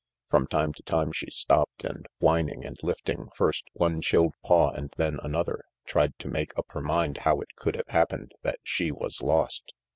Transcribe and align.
From 0.31 0.47
time 0.47 0.73
to 0.73 0.81
time 0.81 1.11
she 1.11 1.29
stopped 1.29 1.83
and, 1.83 2.07
whining 2.17 2.65
and 2.65 2.75
lifting 2.81 3.27
first 3.35 3.65
one 3.73 4.01
chilled 4.01 4.33
paw 4.43 4.71
and 4.71 4.89
then 4.97 5.19
another, 5.21 5.65
tried 5.85 6.17
to 6.17 6.27
make 6.27 6.57
up 6.57 6.65
her 6.71 6.81
mind 6.81 7.17
how 7.17 7.39
it 7.39 7.53
could 7.55 7.75
have 7.75 7.87
happened 7.89 8.31
that 8.41 8.57
she 8.63 8.91
was 8.91 9.21
lost. 9.21 9.75